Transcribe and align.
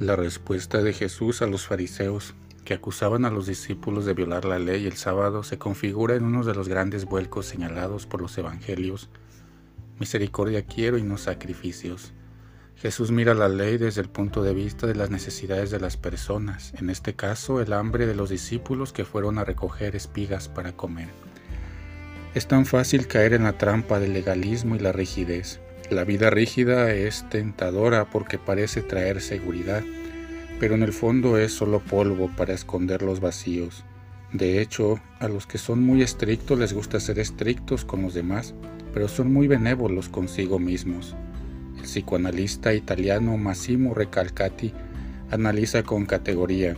La 0.00 0.14
respuesta 0.14 0.80
de 0.80 0.92
Jesús 0.92 1.42
a 1.42 1.48
los 1.48 1.66
fariseos 1.66 2.34
que 2.64 2.72
acusaban 2.72 3.24
a 3.24 3.30
los 3.30 3.48
discípulos 3.48 4.06
de 4.06 4.14
violar 4.14 4.44
la 4.44 4.60
ley 4.60 4.86
el 4.86 4.92
sábado 4.92 5.42
se 5.42 5.58
configura 5.58 6.14
en 6.14 6.22
uno 6.22 6.44
de 6.44 6.54
los 6.54 6.68
grandes 6.68 7.04
vuelcos 7.04 7.46
señalados 7.46 8.06
por 8.06 8.22
los 8.22 8.38
evangelios. 8.38 9.08
Misericordia 9.98 10.64
quiero 10.66 10.98
y 10.98 11.02
no 11.02 11.18
sacrificios. 11.18 12.12
Jesús 12.76 13.10
mira 13.10 13.34
la 13.34 13.48
ley 13.48 13.76
desde 13.76 14.00
el 14.00 14.08
punto 14.08 14.44
de 14.44 14.54
vista 14.54 14.86
de 14.86 14.94
las 14.94 15.10
necesidades 15.10 15.72
de 15.72 15.80
las 15.80 15.96
personas, 15.96 16.74
en 16.74 16.90
este 16.90 17.16
caso 17.16 17.60
el 17.60 17.72
hambre 17.72 18.06
de 18.06 18.14
los 18.14 18.30
discípulos 18.30 18.92
que 18.92 19.04
fueron 19.04 19.36
a 19.38 19.44
recoger 19.44 19.96
espigas 19.96 20.48
para 20.48 20.76
comer. 20.76 21.08
Es 22.34 22.46
tan 22.46 22.66
fácil 22.66 23.08
caer 23.08 23.32
en 23.32 23.42
la 23.42 23.58
trampa 23.58 23.98
del 23.98 24.12
legalismo 24.12 24.76
y 24.76 24.78
la 24.78 24.92
rigidez. 24.92 25.58
La 25.90 26.04
vida 26.04 26.28
rígida 26.28 26.92
es 26.92 27.24
tentadora 27.30 28.10
porque 28.10 28.36
parece 28.36 28.82
traer 28.82 29.22
seguridad, 29.22 29.82
pero 30.60 30.74
en 30.74 30.82
el 30.82 30.92
fondo 30.92 31.38
es 31.38 31.52
solo 31.52 31.80
polvo 31.80 32.30
para 32.36 32.52
esconder 32.52 33.00
los 33.00 33.20
vacíos. 33.20 33.84
De 34.30 34.60
hecho, 34.60 35.00
a 35.18 35.28
los 35.28 35.46
que 35.46 35.56
son 35.56 35.82
muy 35.82 36.02
estrictos 36.02 36.58
les 36.58 36.74
gusta 36.74 37.00
ser 37.00 37.18
estrictos 37.18 37.86
con 37.86 38.02
los 38.02 38.12
demás, 38.12 38.54
pero 38.92 39.08
son 39.08 39.32
muy 39.32 39.48
benévolos 39.48 40.10
consigo 40.10 40.58
mismos. 40.58 41.16
El 41.78 41.84
psicoanalista 41.84 42.74
italiano 42.74 43.38
Massimo 43.38 43.94
Recalcati 43.94 44.74
analiza 45.30 45.84
con 45.84 46.04
categoría. 46.04 46.76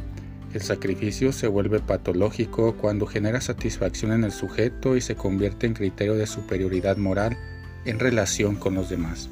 El 0.55 0.61
sacrificio 0.61 1.33
se 1.33 1.48
vuelve 1.48 1.80
patológico 1.80 2.77
cuando 2.77 3.06
genera 3.06 3.41
satisfacción 3.41 4.12
en 4.12 4.22
el 4.22 4.30
sujeto 4.30 4.97
y 4.97 5.00
se 5.00 5.16
convierte 5.16 5.66
en 5.66 5.74
criterio 5.74 6.14
de 6.14 6.28
superioridad 6.28 6.97
moral 6.97 7.36
en 7.84 7.98
relación 7.98 8.57
con 8.57 8.75
los 8.75 8.89
demás. 8.89 9.29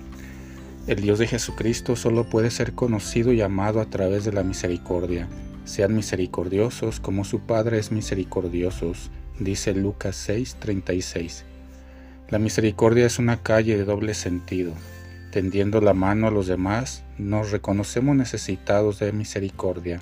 El 0.87 1.02
Dios 1.02 1.18
de 1.18 1.27
Jesucristo 1.27 1.96
solo 1.96 2.24
puede 2.24 2.51
ser 2.51 2.73
conocido 2.73 3.32
y 3.32 3.43
amado 3.43 3.80
a 3.80 3.91
través 3.91 4.24
de 4.24 4.32
la 4.32 4.43
misericordia. 4.43 5.29
Sean 5.65 5.95
misericordiosos 5.95 6.99
como 6.99 7.24
su 7.24 7.41
Padre 7.41 7.79
es 7.79 7.93
misericordiosos, 7.93 9.10
dice 9.38 9.74
Lucas 9.74 10.16
6:36. 10.16 11.45
La 12.30 12.38
misericordia 12.38 13.04
es 13.04 13.19
una 13.19 13.43
calle 13.43 13.76
de 13.76 13.85
doble 13.85 14.15
sentido. 14.15 14.73
Tendiendo 15.30 15.82
la 15.82 15.93
mano 15.93 16.26
a 16.26 16.30
los 16.30 16.46
demás, 16.46 17.04
nos 17.19 17.51
reconocemos 17.51 18.16
necesitados 18.16 18.99
de 18.99 19.13
misericordia. 19.13 20.01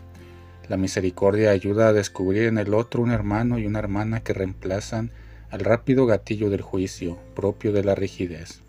La 0.68 0.76
misericordia 0.76 1.50
ayuda 1.50 1.88
a 1.88 1.92
descubrir 1.92 2.44
en 2.44 2.58
el 2.58 2.74
otro 2.74 3.02
un 3.02 3.10
hermano 3.10 3.58
y 3.58 3.66
una 3.66 3.80
hermana 3.80 4.20
que 4.20 4.34
reemplazan 4.34 5.10
al 5.56 5.64
rápido 5.64 6.04
gatillo 6.04 6.50
del 6.50 6.60
juicio 6.60 7.16
propio 7.34 7.72
de 7.72 7.82
la 7.82 7.94
rigidez. 7.94 8.60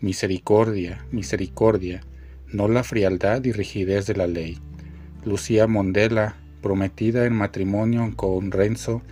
Misericordia, 0.00 1.04
misericordia, 1.12 2.00
no 2.50 2.66
la 2.66 2.82
frialdad 2.82 3.44
y 3.44 3.52
rigidez 3.52 4.06
de 4.06 4.14
la 4.14 4.26
ley. 4.26 4.56
Lucía 5.26 5.66
Mondela, 5.66 6.36
prometida 6.62 7.26
en 7.26 7.34
matrimonio 7.34 8.10
con 8.16 8.52
Renzo, 8.52 9.02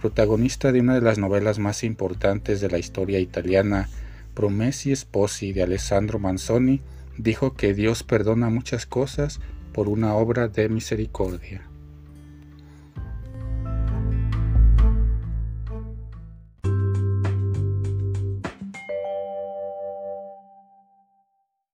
protagonista 0.00 0.70
de 0.70 0.78
una 0.78 0.94
de 0.94 1.00
las 1.00 1.18
novelas 1.18 1.58
más 1.58 1.82
importantes 1.82 2.60
de 2.60 2.70
la 2.70 2.78
historia 2.78 3.18
italiana, 3.18 3.88
Promessi 4.34 4.94
Sposi 4.94 5.52
de 5.52 5.64
Alessandro 5.64 6.20
Manzoni, 6.20 6.82
dijo 7.18 7.54
que 7.54 7.74
Dios 7.74 8.04
perdona 8.04 8.48
muchas 8.48 8.86
cosas 8.86 9.40
por 9.72 9.88
una 9.88 10.14
obra 10.14 10.46
de 10.46 10.68
misericordia. 10.68 11.62